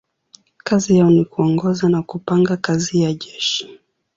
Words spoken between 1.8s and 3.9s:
na kupanga kazi ya jeshi.